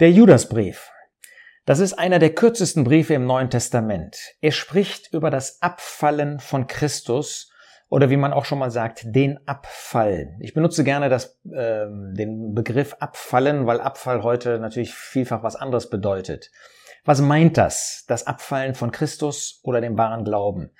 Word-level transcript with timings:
Der 0.00 0.12
Judasbrief. 0.12 0.92
Das 1.64 1.80
ist 1.80 1.94
einer 1.94 2.20
der 2.20 2.32
kürzesten 2.32 2.84
Briefe 2.84 3.14
im 3.14 3.26
Neuen 3.26 3.50
Testament. 3.50 4.16
Er 4.40 4.52
spricht 4.52 5.12
über 5.12 5.28
das 5.28 5.60
Abfallen 5.60 6.38
von 6.38 6.68
Christus 6.68 7.50
oder 7.88 8.08
wie 8.08 8.16
man 8.16 8.32
auch 8.32 8.44
schon 8.44 8.60
mal 8.60 8.70
sagt, 8.70 9.02
den 9.06 9.40
Abfall. 9.48 10.36
Ich 10.38 10.54
benutze 10.54 10.84
gerne 10.84 11.08
das, 11.08 11.40
äh, 11.50 11.86
den 12.12 12.54
Begriff 12.54 12.94
Abfallen, 13.00 13.66
weil 13.66 13.80
Abfall 13.80 14.22
heute 14.22 14.60
natürlich 14.60 14.94
vielfach 14.94 15.42
was 15.42 15.56
anderes 15.56 15.90
bedeutet. 15.90 16.52
Was 17.04 17.20
meint 17.20 17.56
das? 17.56 18.04
Das 18.06 18.24
Abfallen 18.24 18.76
von 18.76 18.92
Christus 18.92 19.58
oder 19.64 19.80
dem 19.80 19.98
wahren 19.98 20.22
Glauben? 20.22 20.70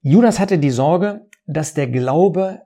Judas 0.00 0.40
hatte 0.40 0.58
die 0.58 0.72
Sorge, 0.72 1.26
dass 1.46 1.74
der 1.74 1.86
Glaube 1.86 2.62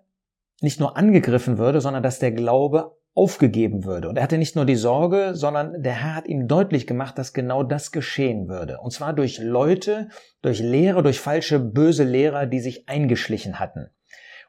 nicht 0.62 0.80
nur 0.80 0.96
angegriffen 0.96 1.58
würde, 1.58 1.82
sondern 1.82 2.02
dass 2.02 2.18
der 2.18 2.32
Glaube 2.32 2.96
aufgegeben 3.14 3.84
würde. 3.84 4.08
Und 4.08 4.16
er 4.16 4.22
hatte 4.22 4.38
nicht 4.38 4.56
nur 4.56 4.64
die 4.64 4.76
Sorge, 4.76 5.34
sondern 5.34 5.82
der 5.82 5.94
Herr 5.94 6.14
hat 6.14 6.28
ihm 6.28 6.46
deutlich 6.46 6.86
gemacht, 6.86 7.18
dass 7.18 7.32
genau 7.32 7.62
das 7.62 7.92
geschehen 7.92 8.48
würde. 8.48 8.78
Und 8.78 8.92
zwar 8.92 9.12
durch 9.12 9.38
Leute, 9.38 10.08
durch 10.42 10.60
Lehre, 10.60 11.02
durch 11.02 11.20
falsche, 11.20 11.58
böse 11.58 12.04
Lehrer, 12.04 12.46
die 12.46 12.60
sich 12.60 12.88
eingeschlichen 12.88 13.58
hatten. 13.58 13.90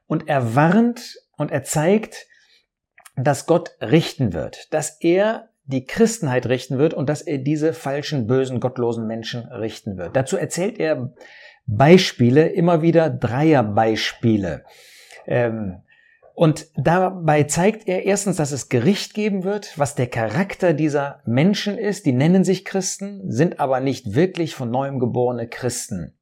Und 0.05 0.27
er 0.27 0.55
warnt 0.55 1.17
und 1.37 1.51
er 1.51 1.63
zeigt, 1.63 2.27
dass 3.15 3.45
Gott 3.45 3.71
richten 3.81 4.33
wird, 4.33 4.73
dass 4.73 4.97
er 5.01 5.49
die 5.63 5.85
Christenheit 5.85 6.47
richten 6.47 6.77
wird 6.77 6.93
und 6.93 7.09
dass 7.09 7.21
er 7.21 7.37
diese 7.37 7.73
falschen, 7.73 8.27
bösen, 8.27 8.59
gottlosen 8.59 9.07
Menschen 9.07 9.47
richten 9.47 9.97
wird. 9.97 10.15
Dazu 10.15 10.37
erzählt 10.37 10.79
er 10.79 11.13
Beispiele, 11.65 12.47
immer 12.49 12.81
wieder 12.81 13.09
Dreierbeispiele. 13.09 14.65
Ähm, 15.25 15.81
und 16.33 16.67
dabei 16.75 17.43
zeigt 17.43 17.87
er 17.87 18.05
erstens, 18.05 18.37
dass 18.37 18.51
es 18.51 18.69
Gericht 18.69 19.13
geben 19.13 19.43
wird, 19.43 19.77
was 19.77 19.95
der 19.95 20.07
Charakter 20.07 20.73
dieser 20.73 21.21
Menschen 21.25 21.77
ist. 21.77 22.05
Die 22.05 22.13
nennen 22.13 22.43
sich 22.43 22.65
Christen, 22.65 23.31
sind 23.31 23.59
aber 23.59 23.79
nicht 23.79 24.15
wirklich 24.15 24.55
von 24.55 24.71
neuem 24.71 24.99
geborene 24.99 25.47
Christen. 25.47 26.17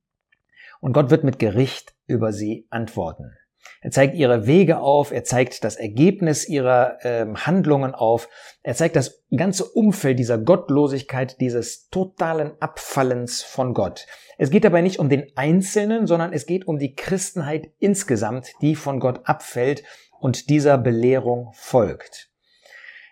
Und 0.81 0.93
Gott 0.93 1.09
wird 1.09 1.23
mit 1.23 1.39
Gericht 1.39 1.93
über 2.07 2.33
sie 2.33 2.67
antworten. 2.69 3.33
Er 3.81 3.91
zeigt 3.91 4.15
ihre 4.15 4.45
Wege 4.45 4.79
auf, 4.79 5.11
er 5.11 5.23
zeigt 5.23 5.63
das 5.63 5.77
Ergebnis 5.77 6.47
ihrer 6.47 7.03
äh, 7.05 7.25
Handlungen 7.33 7.95
auf, 7.95 8.27
er 8.61 8.75
zeigt 8.75 8.97
das 8.97 9.23
ganze 9.35 9.63
Umfeld 9.63 10.19
dieser 10.19 10.37
Gottlosigkeit, 10.37 11.39
dieses 11.39 11.87
totalen 11.89 12.51
Abfallens 12.59 13.41
von 13.41 13.73
Gott. 13.73 14.05
Es 14.37 14.51
geht 14.51 14.65
dabei 14.65 14.81
nicht 14.81 14.99
um 14.99 15.07
den 15.07 15.27
Einzelnen, 15.35 16.07
sondern 16.07 16.33
es 16.33 16.45
geht 16.45 16.67
um 16.67 16.77
die 16.77 16.93
Christenheit 16.93 17.69
insgesamt, 17.79 18.51
die 18.61 18.75
von 18.75 18.99
Gott 18.99 19.21
abfällt 19.23 19.83
und 20.19 20.49
dieser 20.49 20.77
Belehrung 20.77 21.51
folgt. 21.53 22.29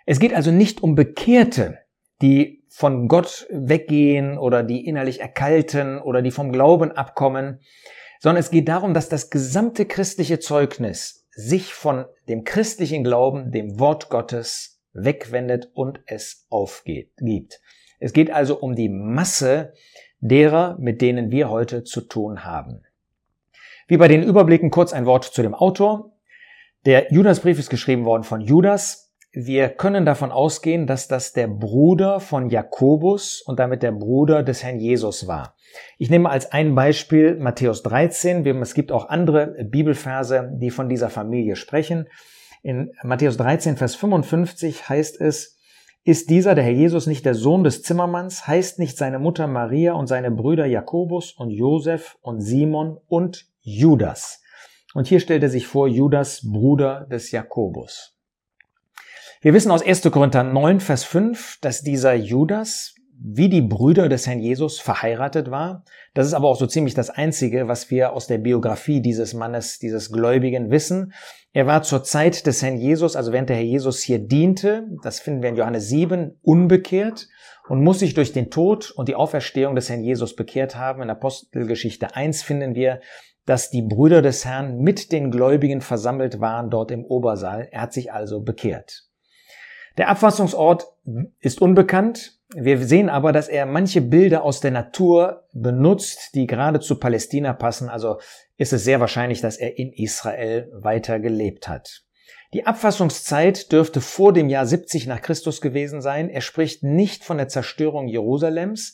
Es 0.06 0.20
geht 0.20 0.34
also 0.34 0.52
nicht 0.52 0.84
um 0.84 0.96
Bekehrte, 0.96 1.80
die 2.22 2.66
von 2.70 3.08
Gott 3.08 3.48
weggehen 3.50 4.38
oder 4.38 4.64
die 4.64 4.86
innerlich 4.86 5.22
erkalten 5.22 6.00
oder 6.00 6.22
die 6.22 6.32
vom 6.32 6.52
Glauben 6.52 6.92
abkommen, 6.92 7.60
sondern 8.20 8.40
es 8.40 8.52
geht 8.52 8.68
darum, 8.68 8.94
dass 8.94 9.10
das 9.10 9.30
gesamte 9.30 9.86
christliche 9.86 10.40
Zeugnis 10.40 11.28
sich 11.32 11.74
von 11.74 12.06
dem 12.28 12.44
christlichen 12.44 13.04
Glauben, 13.04 13.52
dem 13.52 13.80
Wort 13.80 14.10
Gottes 14.10 14.82
wegwendet 14.94 15.70
und 15.74 16.00
es 16.08 16.48
aufgibt. 16.50 17.22
Es 18.00 18.14
geht 18.14 18.32
also 18.32 18.60
um 18.60 18.76
die 18.76 18.90
Masse 18.90 19.74
derer, 20.20 20.78
mit 20.80 21.02
denen 21.02 21.32
wir 21.32 21.50
heute 21.50 21.84
zu 21.84 22.02
tun 22.02 22.44
haben. 22.44 22.84
Wie 23.88 23.98
bei 23.98 24.08
den 24.08 24.24
Überblicken 24.24 24.72
kurz 24.72 24.94
ein 24.94 25.06
Wort 25.06 25.26
zu 25.26 25.42
dem 25.42 25.54
Autor. 25.54 26.12
Der 26.86 27.14
Judasbrief 27.14 27.60
ist 27.60 27.70
geschrieben 27.70 28.06
worden 28.06 28.24
von 28.24 28.42
Judas. 28.42 29.07
Wir 29.32 29.70
können 29.70 30.06
davon 30.06 30.32
ausgehen, 30.32 30.88
dass 30.88 31.08
das 31.08 31.34
der 31.34 31.48
Bruder 31.48 32.20
von 32.20 32.50
Jakobus 32.50 33.42
und 33.42 33.60
damit 33.60 33.84
der 33.84 33.92
Bruder 33.92 34.42
des 34.42 34.64
Herrn 34.64 34.80
Jesus 34.80 35.28
war. 35.28 35.56
Ich 35.98 36.10
nehme 36.10 36.30
als 36.30 36.52
ein 36.52 36.76
Beispiel 36.76 37.36
Matthäus 37.36 37.84
13. 37.84 38.46
Es 38.62 38.74
gibt 38.74 38.92
auch 38.92 39.10
andere 39.10 39.66
Bibelverse, 39.66 40.52
die 40.56 40.72
von 40.72 40.90
dieser 40.90 41.10
Familie 41.10 41.56
sprechen. 41.56 42.08
In 42.64 42.92
Matthäus 43.04 43.38
13, 43.38 43.78
Vers 43.78 43.96
55 43.96 44.90
heißt 44.90 45.22
es, 45.22 45.58
ist 46.04 46.30
dieser, 46.30 46.56
der 46.56 46.64
Herr 46.64 46.72
Jesus, 46.72 47.06
nicht 47.06 47.26
der 47.26 47.36
Sohn 47.36 47.66
des 47.66 47.84
Zimmermanns? 47.84 48.48
Heißt 48.48 48.80
nicht 48.80 48.98
seine 48.98 49.20
Mutter 49.20 49.46
Maria 49.46 49.92
und 49.94 50.08
seine 50.08 50.32
Brüder 50.32 50.66
Jakobus 50.66 51.34
und 51.34 51.50
Josef 51.50 52.18
und 52.22 52.40
Simon 52.40 52.98
und 53.08 53.46
Judas? 53.60 54.42
Und 54.94 55.08
hier 55.08 55.20
stellt 55.20 55.44
er 55.44 55.50
sich 55.50 55.68
vor, 55.68 55.90
Judas, 55.90 56.50
Bruder 56.50 57.06
des 57.12 57.32
Jakobus. 57.32 58.17
Wir 59.40 59.54
wissen 59.54 59.70
aus 59.70 59.86
1. 59.86 60.02
Korinther 60.10 60.44
9, 60.44 60.80
Vers 60.80 61.04
5, 61.04 61.60
dass 61.62 61.84
dieser 61.84 62.16
Judas 62.16 62.96
wie 63.20 63.50
die 63.50 63.62
Brüder 63.62 64.10
des 64.10 64.26
Herrn 64.26 64.40
Jesus 64.40 64.80
verheiratet 64.80 65.52
war. 65.52 65.84
Das 66.16 66.26
ist 66.26 66.34
aber 66.34 66.48
auch 66.48 66.56
so 66.56 66.66
ziemlich 66.66 66.96
das 66.96 67.12
Einzige, 67.12 67.68
was 67.68 67.92
wir 67.92 68.14
aus 68.14 68.26
der 68.26 68.40
Biografie 68.40 69.02
dieses 69.02 69.36
Mannes, 69.36 69.78
dieses 69.80 70.12
Gläubigen 70.12 70.72
wissen. 70.72 71.14
Er 71.54 71.68
war 71.68 71.84
zur 71.84 72.04
Zeit 72.04 72.48
des 72.48 72.64
Herrn 72.64 72.78
Jesus, 72.78 73.16
also 73.16 73.32
während 73.32 73.50
der 73.50 73.58
Herr 73.58 73.64
Jesus 73.64 74.02
hier 74.02 74.20
diente, 74.20 74.88
das 75.04 75.20
finden 75.20 75.44
wir 75.44 75.50
in 75.50 75.56
Johannes 75.56 75.88
7, 75.88 76.40
unbekehrt 76.42 77.28
und 77.70 77.84
muss 77.84 78.00
sich 78.00 78.16
durch 78.16 78.34
den 78.34 78.50
Tod 78.50 78.92
und 78.92 79.08
die 79.08 79.16
Auferstehung 79.16 79.76
des 79.76 79.90
Herrn 79.90 80.04
Jesus 80.04 80.36
bekehrt 80.36 80.76
haben. 80.76 81.02
In 81.04 81.10
Apostelgeschichte 81.12 82.16
1 82.16 82.42
finden 82.42 82.74
wir, 82.74 83.02
dass 83.46 83.70
die 83.70 83.82
Brüder 83.82 84.22
des 84.22 84.46
Herrn 84.46 84.80
mit 84.80 85.12
den 85.12 85.32
Gläubigen 85.32 85.82
versammelt 85.82 86.40
waren 86.40 86.70
dort 86.70 86.92
im 86.92 87.06
Obersaal. 87.06 87.68
Er 87.72 87.82
hat 87.82 87.94
sich 87.94 88.12
also 88.12 88.42
bekehrt. 88.42 89.07
Der 89.98 90.10
Abfassungsort 90.10 90.88
ist 91.40 91.62
unbekannt. 91.62 92.40
Wir 92.56 92.82
sehen 92.86 93.10
aber, 93.10 93.32
dass 93.32 93.48
er 93.50 93.66
manche 93.66 94.02
Bilder 94.02 94.44
aus 94.44 94.62
der 94.62 94.72
Natur 94.72 95.48
benutzt, 95.54 96.36
die 96.36 96.48
gerade 96.48 96.80
zu 96.80 97.00
Palästina 97.00 97.54
passen. 97.54 97.90
Also 97.90 98.20
ist 98.58 98.74
es 98.74 98.84
sehr 98.84 99.00
wahrscheinlich, 99.00 99.42
dass 99.42 99.58
er 99.58 99.78
in 99.78 99.92
Israel 99.92 100.72
weiter 100.74 101.20
gelebt 101.20 101.68
hat. 101.68 102.04
Die 102.54 102.66
Abfassungszeit 102.66 103.72
dürfte 103.72 104.00
vor 104.00 104.32
dem 104.32 104.48
Jahr 104.48 104.66
70 104.66 105.08
nach 105.08 105.22
Christus 105.22 105.60
gewesen 105.60 106.02
sein. 106.02 106.30
Er 106.30 106.42
spricht 106.42 106.84
nicht 106.84 107.26
von 107.26 107.38
der 107.38 107.50
Zerstörung 107.50 108.08
Jerusalems. 108.08 108.94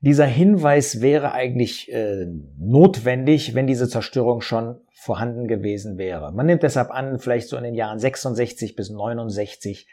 Dieser 0.00 0.26
Hinweis 0.26 1.00
wäre 1.00 1.32
eigentlich 1.32 1.90
äh, 1.90 2.26
notwendig, 2.58 3.54
wenn 3.54 3.66
diese 3.66 3.88
Zerstörung 3.88 4.42
schon 4.42 4.80
vorhanden 4.92 5.48
gewesen 5.48 5.96
wäre. 5.96 6.32
Man 6.32 6.44
nimmt 6.46 6.62
deshalb 6.62 6.90
an, 6.90 7.18
vielleicht 7.18 7.48
so 7.48 7.56
in 7.56 7.64
den 7.64 7.74
Jahren 7.74 7.98
66 7.98 8.76
bis 8.76 8.90
69 8.90 9.86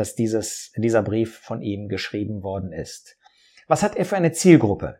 dass 0.00 0.14
dieses, 0.14 0.72
dieser 0.76 1.02
Brief 1.02 1.38
von 1.40 1.60
ihm 1.60 1.88
geschrieben 1.88 2.42
worden 2.42 2.72
ist. 2.72 3.18
Was 3.68 3.82
hat 3.82 3.96
er 3.96 4.06
für 4.06 4.16
eine 4.16 4.32
Zielgruppe? 4.32 4.98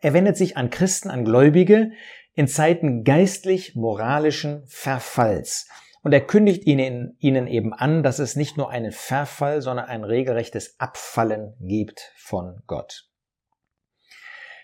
Er 0.00 0.14
wendet 0.14 0.36
sich 0.36 0.56
an 0.56 0.70
Christen, 0.70 1.10
an 1.10 1.24
Gläubige 1.24 1.90
in 2.34 2.46
Zeiten 2.46 3.02
geistlich-moralischen 3.02 4.62
Verfalls. 4.68 5.68
Und 6.04 6.12
er 6.12 6.20
kündigt 6.20 6.64
ihnen, 6.66 7.16
ihnen 7.18 7.48
eben 7.48 7.74
an, 7.74 8.04
dass 8.04 8.20
es 8.20 8.36
nicht 8.36 8.56
nur 8.56 8.70
einen 8.70 8.92
Verfall, 8.92 9.60
sondern 9.60 9.86
ein 9.86 10.04
regelrechtes 10.04 10.78
Abfallen 10.78 11.54
gibt 11.60 12.12
von 12.16 12.62
Gott. 12.68 13.08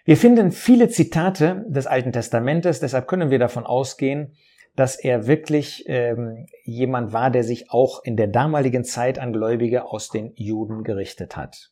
Wir 0.04 0.16
finden 0.16 0.52
viele 0.52 0.88
Zitate 0.88 1.64
des 1.66 1.88
Alten 1.88 2.12
Testamentes, 2.12 2.78
deshalb 2.78 3.08
können 3.08 3.30
wir 3.30 3.40
davon 3.40 3.66
ausgehen, 3.66 4.36
dass 4.76 4.96
er 4.96 5.26
wirklich 5.26 5.84
ähm, 5.86 6.46
jemand 6.64 7.12
war, 7.12 7.30
der 7.30 7.44
sich 7.44 7.70
auch 7.70 8.02
in 8.02 8.16
der 8.16 8.26
damaligen 8.26 8.84
Zeit 8.84 9.18
an 9.18 9.32
Gläubige 9.32 9.86
aus 9.86 10.08
den 10.08 10.32
Juden 10.34 10.82
gerichtet 10.82 11.36
hat. 11.36 11.70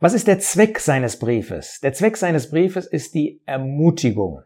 Was 0.00 0.14
ist 0.14 0.26
der 0.26 0.38
Zweck 0.38 0.80
seines 0.80 1.18
Briefes? 1.18 1.80
Der 1.80 1.92
Zweck 1.92 2.16
seines 2.16 2.50
Briefes 2.50 2.86
ist 2.86 3.14
die 3.14 3.40
Ermutigung. 3.46 4.42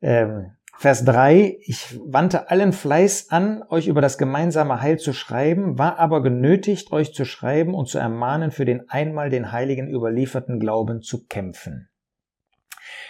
Ähm, 0.00 0.52
Vers 0.80 1.04
3, 1.04 1.58
ich 1.60 1.98
wandte 2.04 2.50
allen 2.50 2.72
Fleiß 2.72 3.30
an, 3.30 3.64
euch 3.68 3.88
über 3.88 4.00
das 4.00 4.16
gemeinsame 4.16 4.80
Heil 4.80 4.96
zu 4.96 5.12
schreiben, 5.12 5.76
war 5.76 5.98
aber 5.98 6.22
genötigt, 6.22 6.92
euch 6.92 7.12
zu 7.12 7.24
schreiben 7.24 7.74
und 7.74 7.88
zu 7.88 7.98
ermahnen, 7.98 8.52
für 8.52 8.64
den 8.64 8.88
einmal 8.88 9.28
den 9.28 9.50
Heiligen 9.50 9.88
überlieferten 9.88 10.60
Glauben 10.60 11.02
zu 11.02 11.26
kämpfen. 11.26 11.88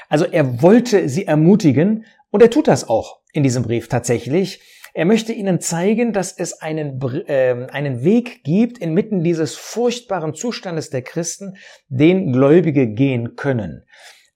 Also 0.08 0.25
er 0.25 0.62
wollte 0.62 1.10
sie 1.10 1.26
ermutigen 1.26 2.06
und 2.31 2.43
er 2.43 2.49
tut 2.49 2.69
das 2.69 2.88
auch 2.88 3.18
in 3.32 3.42
diesem 3.42 3.62
Brief 3.62 3.88
tatsächlich. 3.88 4.60
Er 4.94 5.04
möchte 5.04 5.32
ihnen 5.32 5.60
zeigen, 5.60 6.12
dass 6.12 6.32
es 6.32 6.60
einen, 6.60 7.00
äh, 7.28 7.66
einen 7.70 8.02
Weg 8.02 8.42
gibt 8.42 8.78
inmitten 8.78 9.22
dieses 9.22 9.54
furchtbaren 9.54 10.34
Zustandes 10.34 10.90
der 10.90 11.02
Christen, 11.02 11.56
den 11.88 12.32
Gläubige 12.32 12.88
gehen 12.88 13.36
können. 13.36 13.84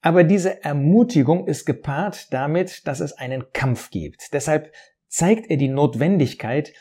Aber 0.03 0.25
diese 0.25 0.63
Ermutigung 0.63 1.47
ist 1.47 1.65
gepaart 1.65 2.33
damit, 2.33 2.87
dass 2.87 3.01
es 3.01 3.13
einen 3.13 3.45
Kampf 3.53 3.91
gibt. 3.91 4.33
Deshalb 4.33 4.73
zeigt 5.09 5.51
er 5.51 5.57
die 5.57 5.69
Notwendigkeit 5.69 6.73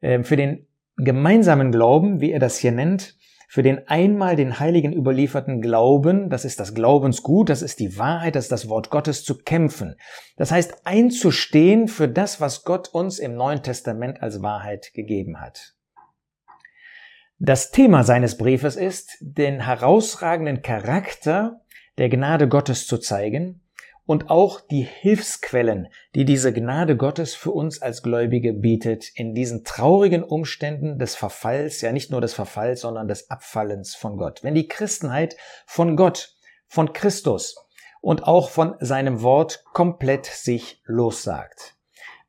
äh, 0.00 0.22
für 0.22 0.36
den 0.36 0.66
gemeinsamen 0.96 1.70
Glauben, 1.70 2.20
wie 2.20 2.32
er 2.32 2.40
das 2.40 2.58
hier 2.58 2.72
nennt, 2.72 3.17
für 3.50 3.62
den 3.62 3.88
einmal 3.88 4.36
den 4.36 4.60
Heiligen 4.60 4.92
überlieferten 4.92 5.62
Glauben, 5.62 6.28
das 6.28 6.44
ist 6.44 6.60
das 6.60 6.74
Glaubensgut, 6.74 7.48
das 7.48 7.62
ist 7.62 7.80
die 7.80 7.96
Wahrheit, 7.96 8.36
das 8.36 8.44
ist 8.44 8.52
das 8.52 8.68
Wort 8.68 8.90
Gottes, 8.90 9.24
zu 9.24 9.38
kämpfen. 9.38 9.96
Das 10.36 10.52
heißt, 10.52 10.86
einzustehen 10.86 11.88
für 11.88 12.08
das, 12.08 12.42
was 12.42 12.62
Gott 12.64 12.88
uns 12.88 13.18
im 13.18 13.34
Neuen 13.34 13.62
Testament 13.62 14.22
als 14.22 14.42
Wahrheit 14.42 14.92
gegeben 14.92 15.40
hat. 15.40 15.74
Das 17.38 17.70
Thema 17.70 18.04
seines 18.04 18.36
Briefes 18.36 18.76
ist, 18.76 19.16
den 19.20 19.60
herausragenden 19.60 20.60
Charakter 20.60 21.62
der 21.96 22.10
Gnade 22.10 22.48
Gottes 22.48 22.86
zu 22.86 22.98
zeigen 22.98 23.62
und 24.08 24.30
auch 24.30 24.62
die 24.62 24.84
Hilfsquellen, 24.84 25.88
die 26.14 26.24
diese 26.24 26.54
Gnade 26.54 26.96
Gottes 26.96 27.34
für 27.34 27.50
uns 27.50 27.82
als 27.82 28.02
Gläubige 28.02 28.54
bietet, 28.54 29.10
in 29.14 29.34
diesen 29.34 29.64
traurigen 29.64 30.22
Umständen 30.22 30.98
des 30.98 31.14
Verfalls, 31.14 31.82
ja 31.82 31.92
nicht 31.92 32.10
nur 32.10 32.22
des 32.22 32.32
Verfalls, 32.32 32.80
sondern 32.80 33.06
des 33.06 33.28
Abfallens 33.28 33.94
von 33.94 34.16
Gott. 34.16 34.42
Wenn 34.42 34.54
die 34.54 34.66
Christenheit 34.66 35.36
von 35.66 35.94
Gott, 35.94 36.34
von 36.68 36.94
Christus 36.94 37.56
und 38.00 38.26
auch 38.26 38.48
von 38.48 38.76
seinem 38.80 39.20
Wort 39.20 39.62
komplett 39.74 40.24
sich 40.24 40.80
lossagt. 40.86 41.76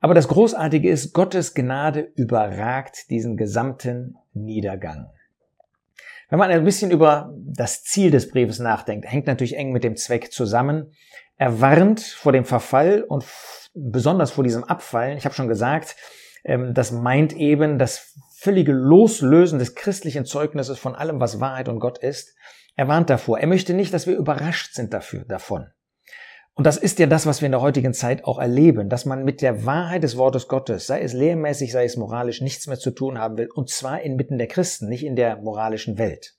Aber 0.02 0.14
das 0.14 0.28
Großartige 0.28 0.90
ist, 0.90 1.14
Gottes 1.14 1.54
Gnade 1.54 2.12
überragt 2.16 3.10
diesen 3.10 3.38
gesamten 3.38 4.18
Niedergang. 4.34 5.12
Wenn 6.30 6.40
man 6.40 6.52
ein 6.52 6.64
bisschen 6.64 6.92
über 6.92 7.34
das 7.36 7.84
Ziel 7.84 8.12
des 8.12 8.30
Briefes 8.30 8.60
nachdenkt, 8.60 9.12
hängt 9.12 9.26
natürlich 9.26 9.58
eng 9.58 9.72
mit 9.72 9.84
dem 9.84 9.96
Zweck 9.96 10.31
zusammen. 10.31 10.94
Er 11.38 11.60
warnt 11.60 12.02
vor 12.02 12.31
dem 12.31 12.46
Verfall 12.46 13.04
und 13.04 13.26
besonders 13.74 14.31
vor 14.31 14.44
diesem 14.44 14.64
Abfallen. 14.64 15.18
Ich 15.18 15.26
habe 15.26 15.34
schon 15.34 15.48
gesagt, 15.48 15.96
ähm, 16.44 16.74
das 16.74 16.92
meint 16.92 17.34
eben 17.34 17.80
das 17.80 18.14
völlige 18.38 18.72
Loslösen 18.72 19.58
des 19.58 19.74
christlichen 19.74 20.26
Zeugnisses 20.26 20.78
von 20.78 20.96
allem, 20.96 21.20
was 21.20 21.40
Wahrheit 21.40 21.68
und 21.68 21.80
Gott 21.80 21.98
ist. 21.98 22.36
Er 22.76 22.88
warnt 22.88 23.10
davor. 23.10 23.40
Er 23.40 23.48
möchte 23.48 23.74
nicht, 23.74 23.94
dass 23.94 24.06
wir 24.08 24.16
überrascht 24.16 24.74
sind 24.74 24.94
dafür, 24.94 25.26
davon. 25.26 25.68
Und 26.59 26.65
das 26.65 26.75
ist 26.75 27.00
ja 27.00 27.07
das, 27.07 27.25
was 27.25 27.39
wir 27.39 27.45
in 27.45 27.53
der 27.53 27.61
heutigen 27.61 27.94
Zeit 27.94 28.25
auch 28.25 28.38
erleben, 28.38 28.89
dass 28.89 29.06
man 29.06 29.23
mit 29.23 29.41
der 29.41 29.65
Wahrheit 29.65 30.03
des 30.03 30.17
Wortes 30.17 30.50
Gottes, 30.50 30.88
sei 30.88 31.00
es 31.00 31.13
lehrmäßig, 31.13 31.71
sei 31.71 31.85
es 31.85 31.95
moralisch, 31.95 32.41
nichts 32.41 32.67
mehr 32.67 32.77
zu 32.77 32.91
tun 32.91 33.17
haben 33.17 33.38
will, 33.38 33.47
und 33.56 33.69
zwar 33.69 34.01
inmitten 34.01 34.38
der 34.38 34.47
Christen, 34.47 34.89
nicht 34.89 35.06
in 35.06 35.15
der 35.15 35.38
moralischen 35.38 35.97
Welt. 35.97 36.35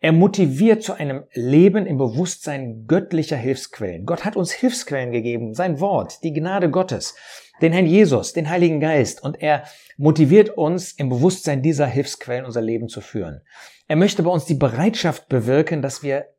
Er 0.00 0.10
motiviert 0.10 0.82
zu 0.82 0.94
einem 0.94 1.22
Leben 1.34 1.86
im 1.86 1.98
Bewusstsein 1.98 2.88
göttlicher 2.88 3.36
Hilfsquellen. 3.36 4.06
Gott 4.06 4.24
hat 4.24 4.34
uns 4.34 4.50
Hilfsquellen 4.50 5.12
gegeben, 5.12 5.54
sein 5.54 5.78
Wort, 5.78 6.24
die 6.24 6.32
Gnade 6.32 6.68
Gottes, 6.68 7.14
den 7.62 7.72
Herrn 7.72 7.86
Jesus, 7.86 8.32
den 8.32 8.50
Heiligen 8.50 8.80
Geist. 8.80 9.22
Und 9.22 9.40
er 9.40 9.62
motiviert 9.96 10.50
uns 10.50 10.90
im 10.90 11.10
Bewusstsein 11.10 11.62
dieser 11.62 11.86
Hilfsquellen 11.86 12.44
unser 12.44 12.60
Leben 12.60 12.88
zu 12.88 13.00
führen. 13.00 13.42
Er 13.86 13.94
möchte 13.94 14.24
bei 14.24 14.30
uns 14.30 14.46
die 14.46 14.54
Bereitschaft 14.54 15.28
bewirken, 15.28 15.80
dass 15.80 16.02
wir 16.02 16.33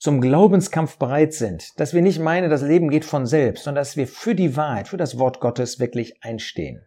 zum 0.00 0.22
Glaubenskampf 0.22 0.96
bereit 0.96 1.34
sind, 1.34 1.78
dass 1.78 1.92
wir 1.92 2.00
nicht 2.00 2.18
meinen, 2.18 2.48
das 2.48 2.62
Leben 2.62 2.88
geht 2.88 3.04
von 3.04 3.26
selbst, 3.26 3.64
sondern 3.64 3.82
dass 3.82 3.98
wir 3.98 4.08
für 4.08 4.34
die 4.34 4.56
Wahrheit, 4.56 4.88
für 4.88 4.96
das 4.96 5.18
Wort 5.18 5.40
Gottes 5.40 5.78
wirklich 5.78 6.24
einstehen. 6.24 6.86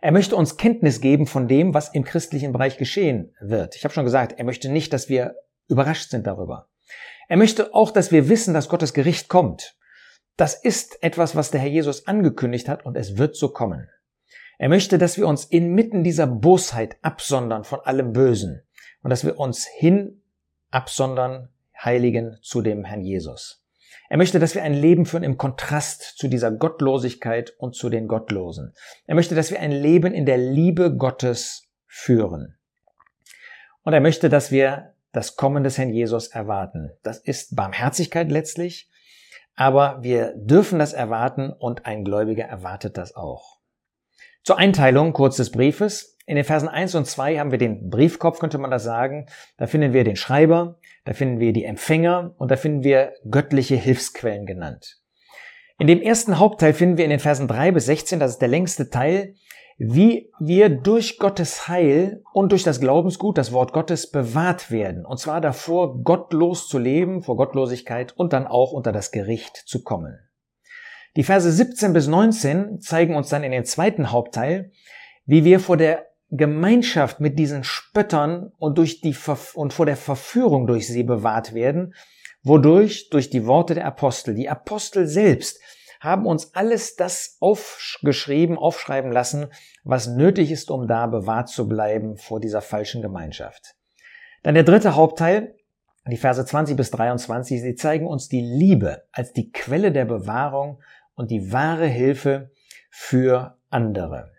Er 0.00 0.10
möchte 0.10 0.34
uns 0.34 0.56
Kenntnis 0.56 1.02
geben 1.02 1.26
von 1.26 1.46
dem, 1.46 1.74
was 1.74 1.90
im 1.90 2.04
christlichen 2.04 2.52
Bereich 2.52 2.78
geschehen 2.78 3.34
wird. 3.38 3.76
Ich 3.76 3.84
habe 3.84 3.92
schon 3.92 4.06
gesagt, 4.06 4.38
er 4.38 4.46
möchte 4.46 4.70
nicht, 4.70 4.94
dass 4.94 5.10
wir 5.10 5.36
überrascht 5.68 6.08
sind 6.08 6.26
darüber. 6.26 6.68
Er 7.28 7.36
möchte 7.36 7.74
auch, 7.74 7.90
dass 7.90 8.10
wir 8.10 8.30
wissen, 8.30 8.54
dass 8.54 8.70
Gottes 8.70 8.94
Gericht 8.94 9.28
kommt. 9.28 9.76
Das 10.38 10.54
ist 10.54 11.02
etwas, 11.02 11.36
was 11.36 11.50
der 11.50 11.60
Herr 11.60 11.68
Jesus 11.68 12.06
angekündigt 12.06 12.66
hat 12.66 12.86
und 12.86 12.96
es 12.96 13.18
wird 13.18 13.36
so 13.36 13.50
kommen. 13.50 13.90
Er 14.56 14.70
möchte, 14.70 14.96
dass 14.96 15.18
wir 15.18 15.28
uns 15.28 15.44
inmitten 15.44 16.02
dieser 16.02 16.26
Bosheit 16.26 16.96
absondern 17.02 17.64
von 17.64 17.80
allem 17.80 18.14
Bösen 18.14 18.62
und 19.02 19.10
dass 19.10 19.22
wir 19.22 19.38
uns 19.38 19.66
hin 19.66 20.22
absondern, 20.70 21.50
heiligen 21.84 22.38
zu 22.42 22.62
dem 22.62 22.84
Herrn 22.84 23.02
Jesus. 23.02 23.64
Er 24.08 24.16
möchte, 24.16 24.38
dass 24.38 24.54
wir 24.54 24.62
ein 24.62 24.74
Leben 24.74 25.06
führen 25.06 25.22
im 25.22 25.36
Kontrast 25.36 26.18
zu 26.18 26.28
dieser 26.28 26.50
Gottlosigkeit 26.50 27.54
und 27.58 27.76
zu 27.76 27.88
den 27.88 28.08
Gottlosen. 28.08 28.74
Er 29.06 29.14
möchte, 29.14 29.34
dass 29.34 29.50
wir 29.50 29.60
ein 29.60 29.72
Leben 29.72 30.12
in 30.12 30.26
der 30.26 30.38
Liebe 30.38 30.96
Gottes 30.96 31.68
führen. 31.86 32.58
Und 33.82 33.92
er 33.92 34.00
möchte, 34.00 34.28
dass 34.28 34.50
wir 34.50 34.94
das 35.12 35.36
Kommen 35.36 35.64
des 35.64 35.78
Herrn 35.78 35.90
Jesus 35.90 36.28
erwarten. 36.28 36.90
Das 37.02 37.18
ist 37.18 37.56
Barmherzigkeit 37.56 38.30
letztlich, 38.30 38.90
aber 39.54 40.02
wir 40.02 40.34
dürfen 40.36 40.78
das 40.78 40.92
erwarten 40.92 41.52
und 41.52 41.86
ein 41.86 42.04
Gläubiger 42.04 42.44
erwartet 42.44 42.96
das 42.96 43.14
auch. 43.14 43.60
Zur 44.42 44.58
Einteilung 44.58 45.12
kurz 45.12 45.36
des 45.36 45.50
Briefes. 45.50 46.16
In 46.30 46.36
den 46.36 46.44
Versen 46.44 46.68
1 46.68 46.94
und 46.94 47.08
2 47.08 47.40
haben 47.40 47.50
wir 47.50 47.58
den 47.58 47.90
Briefkopf, 47.90 48.38
könnte 48.38 48.58
man 48.58 48.70
das 48.70 48.84
sagen. 48.84 49.26
Da 49.56 49.66
finden 49.66 49.92
wir 49.92 50.04
den 50.04 50.14
Schreiber, 50.14 50.78
da 51.04 51.12
finden 51.12 51.40
wir 51.40 51.52
die 51.52 51.64
Empfänger 51.64 52.36
und 52.38 52.52
da 52.52 52.56
finden 52.56 52.84
wir 52.84 53.14
göttliche 53.28 53.74
Hilfsquellen 53.74 54.46
genannt. 54.46 55.00
In 55.80 55.88
dem 55.88 56.00
ersten 56.00 56.38
Hauptteil 56.38 56.72
finden 56.72 56.98
wir 56.98 57.04
in 57.04 57.10
den 57.10 57.18
Versen 57.18 57.48
3 57.48 57.72
bis 57.72 57.86
16, 57.86 58.20
das 58.20 58.30
ist 58.30 58.38
der 58.38 58.46
längste 58.46 58.90
Teil, 58.90 59.34
wie 59.76 60.30
wir 60.38 60.68
durch 60.68 61.18
Gottes 61.18 61.66
Heil 61.66 62.22
und 62.32 62.52
durch 62.52 62.62
das 62.62 62.78
Glaubensgut, 62.78 63.36
das 63.36 63.50
Wort 63.50 63.72
Gottes, 63.72 64.08
bewahrt 64.12 64.70
werden. 64.70 65.04
Und 65.04 65.18
zwar 65.18 65.40
davor, 65.40 66.00
gottlos 66.04 66.68
zu 66.68 66.78
leben, 66.78 67.24
vor 67.24 67.36
Gottlosigkeit 67.36 68.12
und 68.16 68.32
dann 68.32 68.46
auch 68.46 68.70
unter 68.70 68.92
das 68.92 69.10
Gericht 69.10 69.56
zu 69.56 69.82
kommen. 69.82 70.16
Die 71.16 71.24
Verse 71.24 71.50
17 71.50 71.92
bis 71.92 72.06
19 72.06 72.78
zeigen 72.78 73.16
uns 73.16 73.30
dann 73.30 73.42
in 73.42 73.50
den 73.50 73.64
zweiten 73.64 74.12
Hauptteil, 74.12 74.70
wie 75.26 75.44
wir 75.44 75.58
vor 75.58 75.76
der 75.76 76.09
Gemeinschaft 76.30 77.20
mit 77.20 77.38
diesen 77.38 77.64
Spöttern 77.64 78.52
und 78.58 78.78
durch 78.78 79.00
die 79.00 79.16
und 79.54 79.72
vor 79.72 79.86
der 79.86 79.96
Verführung 79.96 80.66
durch 80.66 80.86
sie 80.86 81.02
bewahrt 81.02 81.54
werden, 81.54 81.94
wodurch 82.42 83.10
durch 83.10 83.30
die 83.30 83.46
Worte 83.46 83.74
der 83.74 83.86
Apostel, 83.86 84.34
die 84.34 84.48
Apostel 84.48 85.06
selbst 85.06 85.60
haben 86.00 86.24
uns 86.24 86.54
alles 86.54 86.96
das 86.96 87.36
aufgeschrieben, 87.40 88.56
aufschreiben 88.56 89.12
lassen, 89.12 89.48
was 89.84 90.06
nötig 90.06 90.50
ist, 90.50 90.70
um 90.70 90.88
da 90.88 91.06
bewahrt 91.06 91.50
zu 91.50 91.68
bleiben 91.68 92.16
vor 92.16 92.40
dieser 92.40 92.62
falschen 92.62 93.02
Gemeinschaft. 93.02 93.74
Dann 94.42 94.54
der 94.54 94.64
dritte 94.64 94.94
Hauptteil, 94.94 95.54
die 96.06 96.16
Verse 96.16 96.44
20 96.44 96.76
bis 96.76 96.90
23, 96.90 97.60
sie 97.60 97.74
zeigen 97.74 98.06
uns 98.06 98.28
die 98.28 98.40
Liebe 98.40 99.02
als 99.12 99.34
die 99.34 99.52
Quelle 99.52 99.92
der 99.92 100.06
Bewahrung 100.06 100.80
und 101.14 101.30
die 101.30 101.52
wahre 101.52 101.86
Hilfe 101.86 102.50
für 102.88 103.58
andere. 103.68 104.32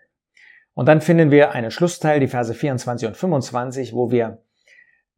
Und 0.74 0.86
dann 0.86 1.00
finden 1.00 1.30
wir 1.30 1.52
einen 1.52 1.70
Schlussteil, 1.70 2.20
die 2.20 2.28
Verse 2.28 2.54
24 2.54 3.08
und 3.08 3.16
25, 3.16 3.94
wo 3.94 4.10
wir 4.10 4.42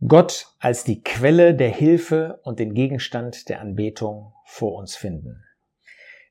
Gott 0.06 0.48
als 0.58 0.84
die 0.84 1.02
Quelle 1.02 1.54
der 1.54 1.70
Hilfe 1.70 2.40
und 2.42 2.58
den 2.58 2.74
Gegenstand 2.74 3.48
der 3.48 3.60
Anbetung 3.60 4.32
vor 4.44 4.74
uns 4.76 4.96
finden. 4.96 5.44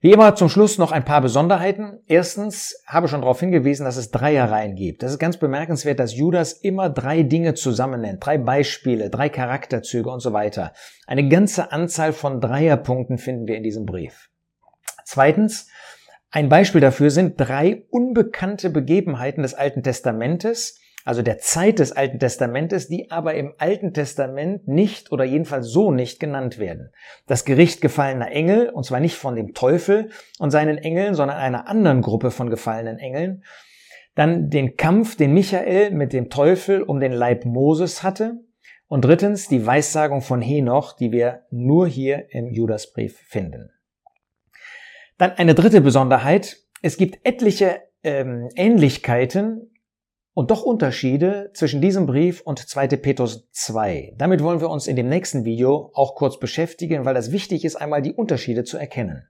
Wie 0.03 0.11
immer 0.11 0.35
zum 0.35 0.49
Schluss 0.49 0.77
noch 0.77 0.91
ein 0.91 1.05
paar 1.05 1.21
Besonderheiten. 1.21 2.01
Erstens 2.07 2.75
habe 2.85 3.05
ich 3.05 3.11
schon 3.11 3.21
darauf 3.21 3.39
hingewiesen, 3.39 3.85
dass 3.85 3.95
es 3.95 4.11
Dreierreihen 4.11 4.75
gibt. 4.75 5.01
Das 5.01 5.13
ist 5.13 5.17
ganz 5.17 5.37
bemerkenswert, 5.37 5.97
dass 5.97 6.13
Judas 6.13 6.51
immer 6.51 6.89
drei 6.89 7.23
Dinge 7.23 7.53
zusammen 7.53 8.01
nennt, 8.01 8.25
drei 8.25 8.37
Beispiele, 8.37 9.09
drei 9.09 9.29
Charakterzüge 9.29 10.09
und 10.09 10.19
so 10.19 10.33
weiter. 10.33 10.73
Eine 11.07 11.29
ganze 11.29 11.71
Anzahl 11.71 12.11
von 12.11 12.41
Dreierpunkten 12.41 13.17
finden 13.17 13.47
wir 13.47 13.55
in 13.55 13.63
diesem 13.63 13.85
Brief. 13.85 14.29
Zweitens, 15.05 15.69
ein 16.33 16.49
Beispiel 16.49 16.81
dafür 16.81 17.11
sind 17.11 17.35
drei 17.37 17.83
unbekannte 17.91 18.71
Begebenheiten 18.71 19.43
des 19.43 19.53
Alten 19.53 19.83
Testamentes, 19.83 20.79
also 21.05 21.21
der 21.21 21.37
Zeit 21.37 21.77
des 21.77 21.91
Alten 21.91 22.17
Testamentes, 22.17 22.87
die 22.87 23.11
aber 23.11 23.35
im 23.35 23.53
Alten 23.59 23.93
Testament 23.93 24.67
nicht 24.67 25.11
oder 25.11 25.25
jedenfalls 25.25 25.67
so 25.67 25.91
nicht 25.91 26.19
genannt 26.19 26.57
werden. 26.57 26.89
Das 27.27 27.45
Gericht 27.45 27.81
gefallener 27.81 28.31
Engel, 28.31 28.69
und 28.69 28.83
zwar 28.83 28.99
nicht 28.99 29.15
von 29.15 29.35
dem 29.35 29.53
Teufel 29.53 30.09
und 30.39 30.49
seinen 30.49 30.79
Engeln, 30.79 31.13
sondern 31.13 31.37
einer 31.37 31.67
anderen 31.67 32.01
Gruppe 32.01 32.31
von 32.31 32.49
gefallenen 32.49 32.97
Engeln. 32.97 33.43
Dann 34.15 34.49
den 34.49 34.75
Kampf, 34.75 35.15
den 35.15 35.35
Michael 35.35 35.91
mit 35.91 36.13
dem 36.13 36.31
Teufel 36.31 36.81
um 36.81 36.99
den 36.99 37.11
Leib 37.11 37.45
Moses 37.45 38.01
hatte. 38.01 38.39
Und 38.87 39.05
drittens 39.05 39.47
die 39.47 39.63
Weissagung 39.63 40.21
von 40.21 40.41
Henoch, 40.41 40.93
die 40.93 41.11
wir 41.11 41.43
nur 41.51 41.87
hier 41.87 42.25
im 42.31 42.51
Judasbrief 42.51 43.19
finden. 43.19 43.69
Dann 45.23 45.37
eine 45.37 45.55
dritte 45.55 45.79
Besonderheit. 45.79 46.57
Es 46.81 46.97
gibt 46.97 47.25
etliche 47.25 47.79
ähm, 48.03 48.49
Ähnlichkeiten 48.57 49.71
und 50.33 50.51
doch 50.51 50.63
Unterschiede 50.63 51.51
zwischen 51.53 51.79
diesem 51.79 52.07
Brief 52.07 52.41
und 52.41 52.59
2. 52.59 52.87
Petrus 52.97 53.47
2. 53.53 54.15
Damit 54.17 54.43
wollen 54.43 54.59
wir 54.59 54.69
uns 54.69 54.85
in 54.85 54.97
dem 54.97 55.07
nächsten 55.07 55.45
Video 55.45 55.91
auch 55.93 56.15
kurz 56.15 56.39
beschäftigen, 56.39 57.05
weil 57.05 57.13
das 57.13 57.31
wichtig 57.31 57.63
ist, 57.63 57.77
einmal 57.77 58.01
die 58.01 58.11
Unterschiede 58.11 58.65
zu 58.65 58.77
erkennen. 58.77 59.29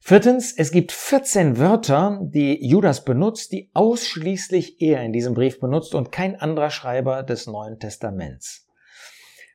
Viertens, 0.00 0.54
es 0.56 0.70
gibt 0.70 0.90
14 0.90 1.58
Wörter, 1.58 2.20
die 2.22 2.66
Judas 2.66 3.04
benutzt, 3.04 3.52
die 3.52 3.70
ausschließlich 3.74 4.80
er 4.80 5.02
in 5.02 5.12
diesem 5.12 5.34
Brief 5.34 5.60
benutzt 5.60 5.94
und 5.94 6.12
kein 6.12 6.40
anderer 6.40 6.70
Schreiber 6.70 7.22
des 7.22 7.46
Neuen 7.46 7.78
Testaments. 7.78 8.66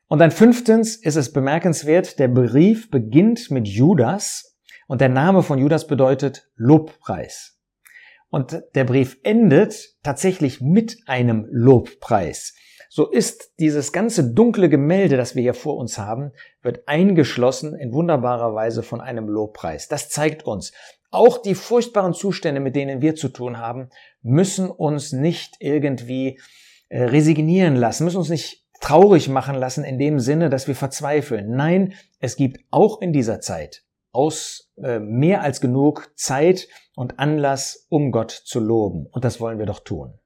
Und 0.06 0.20
dann 0.20 0.30
fünftens 0.30 0.94
ist 0.94 1.16
es 1.16 1.32
bemerkenswert, 1.32 2.20
der 2.20 2.28
Brief 2.28 2.88
beginnt 2.88 3.50
mit 3.50 3.66
Judas 3.66 4.49
und 4.90 5.00
der 5.00 5.08
Name 5.08 5.44
von 5.44 5.60
Judas 5.60 5.86
bedeutet 5.86 6.50
Lobpreis. 6.56 7.60
Und 8.28 8.60
der 8.74 8.82
Brief 8.82 9.18
endet 9.22 9.94
tatsächlich 10.02 10.60
mit 10.60 10.98
einem 11.06 11.46
Lobpreis. 11.48 12.56
So 12.88 13.08
ist 13.08 13.52
dieses 13.60 13.92
ganze 13.92 14.32
dunkle 14.32 14.68
Gemälde, 14.68 15.16
das 15.16 15.36
wir 15.36 15.42
hier 15.42 15.54
vor 15.54 15.76
uns 15.76 15.96
haben, 15.96 16.32
wird 16.60 16.88
eingeschlossen 16.88 17.76
in 17.76 17.92
wunderbarer 17.92 18.52
Weise 18.56 18.82
von 18.82 19.00
einem 19.00 19.28
Lobpreis. 19.28 19.86
Das 19.86 20.08
zeigt 20.08 20.44
uns, 20.44 20.72
auch 21.12 21.38
die 21.40 21.54
furchtbaren 21.54 22.12
Zustände, 22.12 22.60
mit 22.60 22.74
denen 22.74 23.00
wir 23.00 23.14
zu 23.14 23.28
tun 23.28 23.58
haben, 23.58 23.90
müssen 24.22 24.68
uns 24.68 25.12
nicht 25.12 25.54
irgendwie 25.60 26.40
äh, 26.88 27.04
resignieren 27.04 27.76
lassen, 27.76 28.02
müssen 28.02 28.18
uns 28.18 28.28
nicht 28.28 28.66
traurig 28.80 29.28
machen 29.28 29.54
lassen 29.54 29.84
in 29.84 30.00
dem 30.00 30.18
Sinne, 30.18 30.50
dass 30.50 30.66
wir 30.66 30.74
verzweifeln. 30.74 31.54
Nein, 31.54 31.94
es 32.18 32.34
gibt 32.34 32.64
auch 32.72 33.00
in 33.00 33.12
dieser 33.12 33.40
Zeit 33.40 33.84
aus 34.12 34.70
äh, 34.82 34.98
mehr 34.98 35.42
als 35.42 35.60
genug 35.60 36.12
Zeit 36.16 36.68
und 36.94 37.18
Anlass, 37.18 37.86
um 37.88 38.12
Gott 38.12 38.30
zu 38.30 38.60
loben. 38.60 39.06
Und 39.06 39.24
das 39.24 39.40
wollen 39.40 39.58
wir 39.58 39.66
doch 39.66 39.80
tun. 39.80 40.19